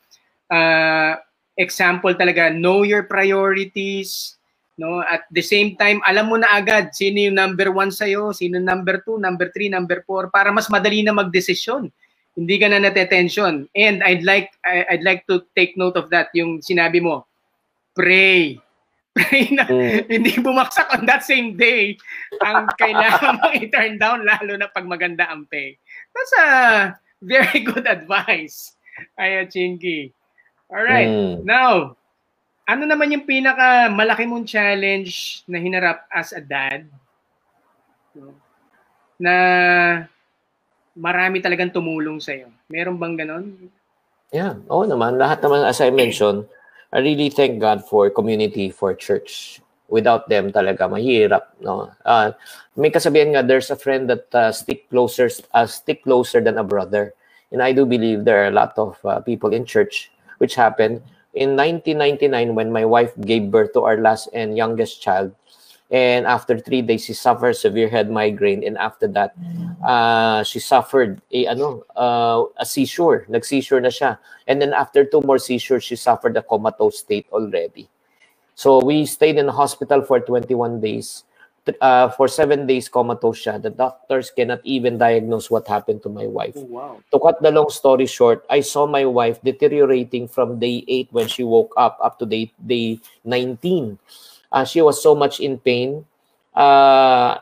uh, 0.48 1.20
example 1.60 2.15
talaga, 2.15 2.56
know 2.56 2.88
your 2.88 3.03
priorities, 3.03 4.37
no? 4.77 5.01
At 5.03 5.25
the 5.34 5.41
same 5.41 5.75
time, 5.75 6.00
alam 6.05 6.29
mo 6.29 6.38
na 6.38 6.53
agad 6.53 6.93
sino 6.93 7.27
yung 7.27 7.38
number 7.38 7.74
one 7.74 7.89
sa'yo, 7.89 8.31
sino 8.31 8.62
number 8.62 9.01
two, 9.03 9.17
number 9.17 9.50
three, 9.51 9.67
number 9.67 10.05
four, 10.05 10.29
para 10.29 10.53
mas 10.53 10.69
madali 10.69 11.01
na 11.03 11.12
magdesisyon. 11.12 11.89
Hindi 12.38 12.55
ka 12.62 12.69
na 12.69 12.77
natetension. 12.77 13.65
And 13.74 14.05
I'd 14.05 14.22
like 14.22 14.53
I'd 14.63 15.01
like 15.01 15.25
to 15.25 15.41
take 15.57 15.74
note 15.74 15.98
of 15.98 16.13
that, 16.13 16.29
yung 16.38 16.62
sinabi 16.62 17.01
mo, 17.01 17.25
pray. 17.98 18.62
Pray 19.17 19.50
na 19.50 19.65
mm. 19.65 20.13
hindi 20.13 20.38
bumaksak 20.38 20.93
on 20.93 21.10
that 21.10 21.25
same 21.25 21.57
day 21.57 21.98
ang 22.46 22.69
kailangan 22.77 23.41
mong 23.41 23.57
i-turn 23.65 23.98
down 23.98 24.22
lalo 24.22 24.53
na 24.53 24.69
pag 24.69 24.86
maganda 24.86 25.25
ang 25.25 25.50
pay. 25.50 25.74
That's 26.13 26.34
a 26.38 26.48
very 27.25 27.65
good 27.74 27.89
advice. 27.89 28.77
Ay, 29.17 29.41
Chinky. 29.50 30.13
Alright. 30.69 31.10
Mm. 31.10 31.50
Now, 31.50 31.98
ano 32.67 32.83
naman 32.83 33.15
yung 33.15 33.24
pinaka 33.24 33.88
malaki 33.88 34.27
mong 34.27 34.43
challenge 34.43 35.41
na 35.47 35.55
hinarap 35.55 36.03
as 36.12 36.36
a 36.36 36.43
dad? 36.43 36.83
Na 39.15 39.33
marami 40.91 41.39
talagang 41.39 41.71
tumulong 41.71 42.19
sa'yo. 42.19 42.51
Meron 42.67 43.00
bang 43.00 43.15
ganon? 43.15 43.71
Yeah, 44.36 44.59
oo 44.67 44.83
naman. 44.83 45.15
Lahat 45.15 45.39
naman, 45.39 45.63
as 45.63 45.79
I 45.79 45.88
mentioned, 45.95 46.43
I 46.91 47.00
really 47.00 47.31
thank 47.31 47.63
God 47.63 47.88
for 47.88 48.12
community, 48.12 48.67
for 48.67 48.91
church. 48.91 49.63
Without 49.88 50.27
them 50.27 50.51
talaga, 50.51 50.91
mahirap. 50.91 51.55
No? 51.63 51.88
Uh, 52.03 52.36
may 52.75 52.91
kasabihan 52.91 53.31
nga, 53.31 53.47
there's 53.47 53.71
a 53.71 53.79
friend 53.79 54.12
that 54.12 54.27
uh, 54.36 54.51
stick 54.51 54.91
closer 54.91 55.31
uh, 55.55 55.63
stick 55.63 56.03
closer 56.03 56.43
than 56.43 56.59
a 56.59 56.67
brother. 56.67 57.15
And 57.55 57.63
I 57.63 57.71
do 57.71 57.88
believe 57.88 58.27
there 58.27 58.43
are 58.43 58.51
a 58.51 58.57
lot 58.59 58.75
of 58.75 59.00
uh, 59.07 59.24
people 59.24 59.55
in 59.55 59.63
church 59.63 60.12
which 60.43 60.59
happened 60.59 61.00
in 61.38 61.56
1999 61.56 62.56
when 62.56 62.72
my 62.72 62.86
wife 62.86 63.13
gave 63.22 63.51
birth 63.51 63.74
to 63.74 63.82
our 63.82 63.98
last 63.98 64.29
and 64.34 64.58
youngest 64.58 65.01
child. 65.01 65.34
And 65.89 66.27
after 66.27 66.60
three 66.60 66.82
days, 66.82 67.06
she 67.06 67.13
suffered 67.13 67.56
severe 67.56 67.88
head 67.88 68.12
migraine. 68.12 68.63
And 68.65 68.77
after 68.77 69.08
that, 69.15 69.32
uh, 69.86 70.44
she 70.44 70.60
suffered 70.60 71.22
a, 71.32 71.48
ano, 71.48 71.84
uh, 71.96 72.44
a 72.58 72.65
seizure. 72.65 73.25
Nag-seizure 73.29 73.79
na 73.79 73.88
siya. 73.88 74.17
And 74.48 74.62
then 74.62 74.74
after 74.74 75.06
two 75.06 75.22
more 75.22 75.38
seizures, 75.38 75.86
she 75.86 75.96
suffered 75.96 76.36
a 76.36 76.44
comatose 76.44 77.00
state 77.00 77.27
already. 77.32 77.88
So 78.56 78.84
we 78.84 79.06
stayed 79.06 79.38
in 79.38 79.46
the 79.46 79.53
hospital 79.53 80.01
for 80.01 80.20
21 80.20 80.82
days. 80.82 81.24
Uh, 81.81 82.09
for 82.09 82.27
seven 82.27 82.67
days 82.67 82.88
comatose 82.89 83.43
siya. 83.43 83.62
The 83.62 83.69
doctors 83.69 84.31
cannot 84.31 84.62
even 84.63 84.97
diagnose 84.97 85.51
what 85.51 85.67
happened 85.67 86.03
to 86.03 86.09
my 86.09 86.27
wife. 86.27 86.55
Oh, 86.55 86.67
wow. 86.67 86.93
To 87.12 87.19
cut 87.19 87.41
the 87.41 87.51
long 87.51 87.69
story 87.69 88.05
short, 88.05 88.45
I 88.50 88.62
saw 88.62 88.88
my 88.88 89.05
wife 89.05 89.41
deteriorating 89.41 90.27
from 90.27 90.59
day 90.59 90.83
8 90.88 91.09
when 91.12 91.27
she 91.27 91.43
woke 91.43 91.74
up 91.77 91.97
up 92.01 92.19
to 92.19 92.25
day, 92.25 92.51
day 92.65 93.00
19. 93.25 94.00
Uh, 94.51 94.65
she 94.65 94.81
was 94.81 95.01
so 95.01 95.15
much 95.15 95.39
in 95.39 95.57
pain. 95.59 96.05
Uh, 96.55 97.38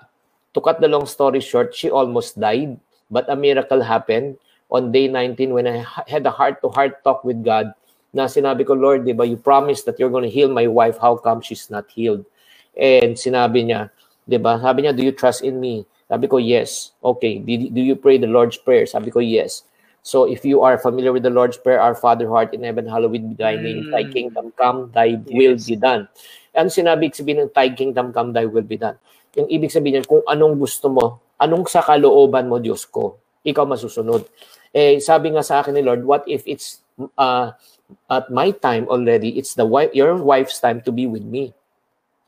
to 0.54 0.60
cut 0.62 0.82
the 0.82 0.88
long 0.88 1.06
story 1.06 1.40
short, 1.40 1.76
she 1.76 1.90
almost 1.90 2.40
died. 2.40 2.80
But 3.12 3.30
a 3.30 3.36
miracle 3.36 3.82
happened 3.82 4.38
on 4.72 4.92
day 4.92 5.08
19 5.08 5.54
when 5.54 5.68
I 5.68 5.86
had 6.08 6.26
a 6.26 6.32
heart-to-heart 6.32 7.04
talk 7.04 7.24
with 7.24 7.44
God 7.46 7.74
na 8.16 8.32
sinabi 8.32 8.64
ko, 8.64 8.80
Lord, 8.80 9.04
di 9.04 9.12
ba, 9.12 9.28
you 9.28 9.36
promised 9.36 9.84
that 9.86 10.00
you're 10.00 10.10
going 10.10 10.24
to 10.24 10.32
heal 10.32 10.48
my 10.48 10.72
wife. 10.72 10.96
How 10.96 11.20
come 11.20 11.44
she's 11.44 11.68
not 11.68 11.92
healed? 11.92 12.24
And 12.72 13.20
sinabi 13.20 13.68
niya, 13.68 13.92
'Di 14.26 14.38
ba? 14.42 14.58
Sabi 14.58 14.86
niya, 14.86 14.94
"Do 14.94 15.06
you 15.06 15.14
trust 15.14 15.46
in 15.46 15.62
me?" 15.62 15.86
Sabi 16.10 16.26
ko, 16.26 16.42
"Yes." 16.42 16.94
Okay, 17.02 17.40
do 17.42 17.82
you 17.82 17.96
pray 17.98 18.18
the 18.18 18.30
Lord's 18.30 18.58
prayer? 18.58 18.86
Sabi 18.90 19.14
ko, 19.14 19.22
"Yes." 19.22 19.66
So 20.06 20.30
if 20.30 20.46
you 20.46 20.62
are 20.62 20.78
familiar 20.78 21.10
with 21.10 21.26
the 21.26 21.34
Lord's 21.34 21.58
prayer, 21.58 21.82
Our 21.82 21.98
Father 21.98 22.30
who 22.30 22.38
art 22.38 22.54
in 22.54 22.62
heaven, 22.62 22.86
hallowed 22.86 23.18
be 23.18 23.34
thy 23.34 23.58
name, 23.58 23.90
thy 23.90 24.06
mm. 24.06 24.14
kingdom 24.14 24.54
come, 24.54 24.94
thy 24.94 25.18
yes. 25.18 25.26
will 25.26 25.58
be 25.58 25.74
done. 25.82 26.06
Ano 26.54 26.70
sinabi 26.70 27.10
sabihin 27.10 27.50
ng 27.50 27.52
thy 27.58 27.74
kingdom 27.74 28.14
come, 28.14 28.30
thy 28.30 28.46
will 28.46 28.62
be 28.62 28.78
done? 28.78 29.02
Yung 29.34 29.50
ibig 29.50 29.74
sabihin 29.74 29.98
niyan, 29.98 30.06
kung 30.06 30.22
anong 30.30 30.62
gusto 30.62 30.94
mo, 30.94 31.26
anong 31.42 31.66
sa 31.66 31.82
kalooban 31.82 32.46
mo, 32.46 32.62
Diyos 32.62 32.86
ko, 32.86 33.18
ikaw 33.42 33.66
masusunod. 33.66 34.30
Eh, 34.78 35.02
sabi 35.02 35.34
nga 35.34 35.42
sa 35.42 35.66
akin 35.66 35.74
ni 35.74 35.82
Lord, 35.82 36.06
what 36.06 36.22
if 36.30 36.46
it's 36.46 36.86
uh, 37.18 37.58
at 38.06 38.30
my 38.30 38.54
time 38.54 38.86
already, 38.86 39.42
it's 39.42 39.58
the 39.58 39.66
wife, 39.66 39.90
your 39.98 40.14
wife's 40.22 40.62
time 40.62 40.86
to 40.86 40.94
be 40.94 41.10
with 41.10 41.26
me. 41.26 41.50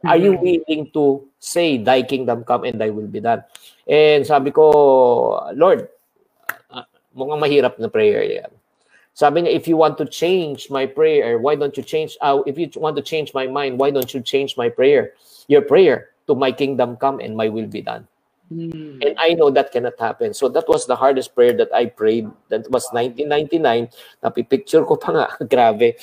Are 0.01 0.17
you 0.17 0.33
mm-hmm. 0.33 0.65
willing 0.65 0.83
to 0.97 1.26
say, 1.39 1.77
Thy 1.77 2.03
kingdom 2.03 2.43
come 2.43 2.63
and 2.63 2.79
Thy 2.79 2.89
will 2.89 3.07
be 3.07 3.19
done? 3.19 3.43
And 3.87 4.25
sabi 4.25 4.51
ko, 4.51 5.47
Lord, 5.55 5.87
uh, 6.69 6.83
mukhang 7.15 7.41
mahirap 7.41 7.79
na 7.79 7.87
prayer 7.87 8.23
yan. 8.23 8.51
Sabi 9.17 9.41
niya, 9.41 9.57
if 9.57 9.65
you 9.65 9.77
want 9.77 9.97
to 9.97 10.05
change 10.05 10.69
my 10.69 10.85
prayer, 10.85 11.41
why 11.41 11.57
don't 11.57 11.73
you 11.73 11.81
change, 11.81 12.13
uh, 12.21 12.37
if 12.45 12.53
you 12.61 12.69
want 12.77 12.93
to 12.97 13.01
change 13.01 13.33
my 13.33 13.49
mind, 13.49 13.81
why 13.81 13.89
don't 13.89 14.13
you 14.13 14.21
change 14.21 14.53
my 14.57 14.69
prayer? 14.69 15.17
Your 15.49 15.65
prayer 15.65 16.13
to 16.29 16.35
my 16.37 16.51
kingdom 16.51 16.97
come 17.01 17.17
and 17.17 17.33
my 17.33 17.49
will 17.49 17.65
be 17.65 17.81
done. 17.81 18.05
Mm. 18.53 19.01
And 19.01 19.13
I 19.17 19.33
know 19.33 19.49
that 19.49 19.73
cannot 19.73 19.97
happen. 19.97 20.37
So 20.37 20.47
that 20.53 20.69
was 20.69 20.85
the 20.85 20.95
hardest 20.95 21.33
prayer 21.33 21.51
that 21.57 21.73
I 21.73 21.89
prayed. 21.89 22.29
That 22.53 22.69
was 22.69 22.85
1999. 22.93 23.89
Napipicture 24.21 24.85
ko 24.85 24.95
pa 25.01 25.09
nga. 25.11 25.27
Grabe. 25.51 25.97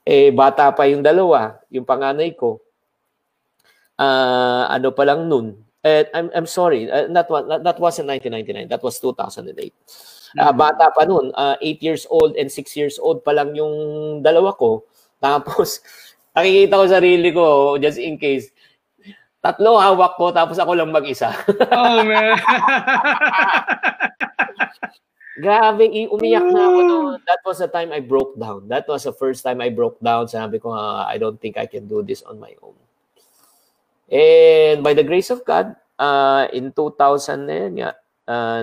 Eh, 0.00 0.32
bata 0.32 0.72
pa 0.72 0.88
yung 0.88 1.04
dalawa. 1.04 1.60
Yung 1.68 1.84
panganay 1.84 2.32
ko 2.32 2.63
uh, 3.98 4.64
ano 4.70 4.90
pa 4.90 5.04
lang 5.06 5.28
nun. 5.28 5.58
Eh, 5.84 6.08
I'm, 6.16 6.32
I'm 6.32 6.48
sorry, 6.48 6.88
uh, 6.88 7.12
that, 7.12 7.28
was, 7.28 7.44
that, 7.44 7.60
that 7.60 7.78
wasn't 7.78 8.08
1999, 8.08 8.72
that 8.72 8.82
was 8.82 8.96
2008. 9.00 9.52
Uh, 9.52 10.48
mm-hmm. 10.48 10.56
bata 10.56 10.88
pa 10.96 11.04
nun, 11.04 11.28
uh, 11.36 11.60
8 11.60 11.84
years 11.84 12.08
old 12.08 12.34
and 12.40 12.48
6 12.48 12.56
years 12.76 12.96
old 12.98 13.20
pa 13.20 13.36
lang 13.36 13.52
yung 13.52 14.24
dalawa 14.24 14.56
ko. 14.56 14.88
Tapos, 15.24 15.84
nakikita 16.32 16.80
ko 16.80 16.84
sarili 16.88 17.30
ko, 17.36 17.76
just 17.76 18.00
in 18.00 18.16
case, 18.16 18.48
tatlo 19.44 19.76
hawak 19.76 20.16
ko, 20.16 20.32
tapos 20.32 20.56
ako 20.56 20.72
lang 20.72 20.88
mag-isa. 20.88 21.36
oh, 21.76 22.00
man. 22.00 22.32
Grabe, 25.44 25.90
umiyak 26.08 26.46
na 26.48 26.70
ako 26.70 26.80
noon. 26.86 27.12
That 27.26 27.42
was 27.44 27.58
the 27.58 27.68
time 27.68 27.90
I 27.92 28.00
broke 28.00 28.38
down. 28.38 28.70
That 28.70 28.86
was 28.86 29.04
the 29.04 29.12
first 29.12 29.42
time 29.42 29.60
I 29.60 29.68
broke 29.68 29.98
down. 30.00 30.30
Sabi 30.30 30.62
ko, 30.62 30.70
uh, 30.72 31.04
I 31.04 31.18
don't 31.18 31.36
think 31.42 31.58
I 31.58 31.66
can 31.66 31.90
do 31.90 32.06
this 32.06 32.22
on 32.22 32.38
my 32.38 32.54
own. 32.62 32.78
And 34.10 34.82
by 34.84 34.94
the 34.94 35.04
grace 35.04 35.30
of 35.30 35.44
God, 35.44 35.76
uh, 35.98 36.48
in 36.52 36.72
2009, 36.72 37.82
uh, 38.28 38.62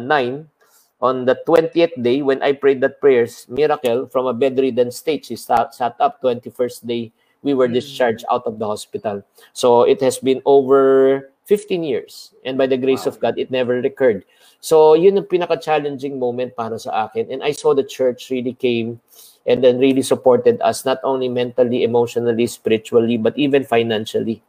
on 1.01 1.25
the 1.25 1.36
20th 1.48 2.01
day, 2.01 2.21
when 2.21 2.41
I 2.43 2.53
prayed 2.53 2.81
that 2.81 3.01
prayers, 3.01 3.48
miracle, 3.50 4.07
from 4.07 4.27
a 4.27 4.33
bedridden 4.33 4.91
state, 4.91 5.25
she 5.25 5.36
sat, 5.36 5.74
sat 5.74 5.95
up 6.00 6.21
21st 6.21 6.86
day, 6.86 7.12
we 7.41 7.53
were 7.53 7.67
discharged 7.67 8.24
out 8.31 8.45
of 8.45 8.60
the 8.60 8.67
hospital. 8.67 9.24
So 9.53 9.81
it 9.81 10.00
has 10.01 10.19
been 10.19 10.41
over 10.45 11.31
15 11.45 11.83
years. 11.83 12.33
And 12.45 12.57
by 12.57 12.67
the 12.67 12.77
grace 12.77 13.05
wow. 13.05 13.13
of 13.13 13.19
God, 13.19 13.39
it 13.39 13.50
never 13.50 13.81
recurred. 13.81 14.25
So 14.62 14.93
yun 14.93 15.17
ang 15.17 15.25
pinaka-challenging 15.25 16.21
moment 16.21 16.55
para 16.55 16.77
sa 16.77 17.10
akin. 17.10 17.33
And 17.33 17.41
I 17.41 17.51
saw 17.51 17.74
the 17.74 17.83
church 17.83 18.29
really 18.29 18.53
came 18.53 19.01
and 19.50 19.63
then 19.63 19.81
really 19.81 20.05
supported 20.05 20.62
us, 20.62 20.86
not 20.86 21.01
only 21.03 21.29
mentally, 21.29 21.81
emotionally, 21.81 22.45
spiritually, 22.45 23.17
but 23.17 23.33
even 23.41 23.65
financially. 23.65 24.45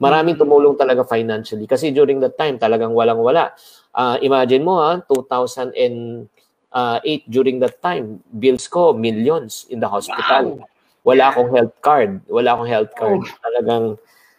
Maraming 0.00 0.36
mm. 0.36 0.40
tumulong 0.40 0.76
talaga 0.78 1.04
financially 1.04 1.66
kasi 1.66 1.90
during 1.90 2.20
that 2.20 2.38
time 2.38 2.56
talagang 2.58 2.92
walang-wala. 2.94 3.52
Uh, 3.92 4.16
imagine 4.24 4.64
mo 4.64 4.80
ha, 4.80 5.00
2008 5.04 6.28
during 7.28 7.60
that 7.60 7.80
time, 7.84 8.20
bills 8.40 8.68
ko 8.68 8.92
millions 8.92 9.66
in 9.68 9.80
the 9.80 9.88
hospital. 9.88 10.62
Wow. 10.62 10.68
Wala 11.02 11.34
akong 11.34 11.50
health 11.50 11.76
card. 11.82 12.22
Wala 12.30 12.54
akong 12.54 12.70
health 12.70 12.92
card. 12.94 13.20
Oh. 13.20 13.34
Talagang 13.42 13.98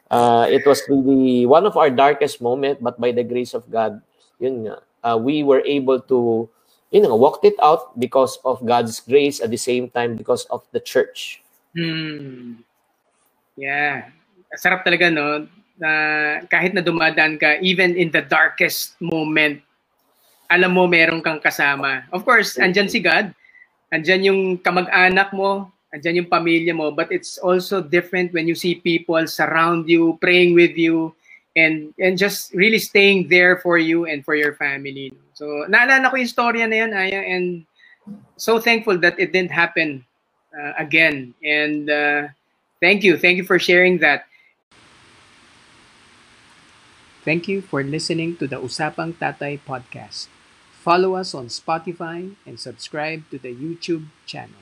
uh, 0.09 0.45
it 0.49 0.65
was 0.65 0.81
really 0.87 1.45
one 1.45 1.65
of 1.65 1.75
our 1.75 1.89
darkest 1.89 2.41
moment 2.41 2.81
but 2.81 2.99
by 2.99 3.11
the 3.11 3.23
grace 3.23 3.53
of 3.53 3.69
God, 3.69 4.01
yun 4.39 4.67
nga, 4.67 4.77
uh, 5.03 5.17
we 5.19 5.43
were 5.43 5.61
able 5.65 5.99
to 6.07 6.49
yun 6.93 7.03
nga, 7.03 7.15
walked 7.15 7.43
it 7.43 7.57
out 7.61 7.97
because 7.99 8.39
of 8.45 8.63
God's 8.65 9.01
grace 9.01 9.41
at 9.41 9.49
the 9.49 9.57
same 9.59 9.89
time 9.89 10.15
because 10.15 10.45
of 10.53 10.63
the 10.71 10.79
church. 10.79 11.41
Hmm. 11.75 12.61
Yeah. 13.57 14.09
Sarap 14.57 14.85
talaga, 14.85 15.09
no? 15.09 15.47
Na 15.77 15.91
kahit 16.47 16.73
na 16.77 16.85
dumadaan 16.85 17.41
ka, 17.41 17.57
even 17.61 17.97
in 17.97 18.13
the 18.13 18.21
darkest 18.21 18.95
moment, 19.01 19.61
alam 20.49 20.71
mo 20.73 20.85
meron 20.85 21.21
kang 21.21 21.41
kasama. 21.41 22.05
Of 22.13 22.21
course, 22.21 22.61
andyan 22.61 22.89
si 22.89 23.01
God, 23.01 23.33
andyan 23.89 24.21
yung 24.21 24.41
kamag-anak 24.61 25.33
mo, 25.33 25.73
andyan 25.89 26.21
yung 26.21 26.29
pamilya 26.29 26.73
mo, 26.77 26.93
but 26.93 27.09
it's 27.09 27.41
also 27.41 27.81
different 27.81 28.33
when 28.33 28.45
you 28.45 28.53
see 28.53 28.77
people 28.77 29.21
surround 29.25 29.89
you, 29.89 30.17
praying 30.21 30.53
with 30.53 30.77
you, 30.77 31.13
and 31.55 31.93
and 32.01 32.17
just 32.17 32.53
really 32.53 32.81
staying 32.81 33.29
there 33.29 33.61
for 33.61 33.77
you 33.77 34.05
and 34.05 34.25
for 34.25 34.33
your 34.33 34.57
family. 34.57 35.13
So, 35.33 35.65
naalala 35.69 36.09
ko 36.09 36.17
yung 36.17 36.33
storya 36.33 36.65
na 36.69 36.77
yun, 36.85 36.91
Aya, 36.93 37.21
and 37.21 37.45
so 38.37 38.57
thankful 38.57 38.97
that 38.99 39.17
it 39.17 39.33
didn't 39.33 39.53
happen 39.53 40.05
uh, 40.53 40.73
again. 40.77 41.33
And 41.45 41.89
uh, 41.89 42.21
thank 42.81 43.03
you. 43.03 43.17
Thank 43.17 43.37
you 43.37 43.45
for 43.45 43.57
sharing 43.57 43.97
that. 44.01 44.25
Thank 47.23 47.47
you 47.47 47.61
for 47.61 47.83
listening 47.83 48.35
to 48.43 48.51
the 48.51 48.59
Usapang 48.59 49.15
Tatay 49.15 49.63
podcast. 49.63 50.27
Follow 50.83 51.15
us 51.15 51.31
on 51.31 51.47
Spotify 51.47 52.35
and 52.43 52.59
subscribe 52.59 53.23
to 53.31 53.39
the 53.39 53.55
YouTube 53.55 54.11
channel. 54.27 54.59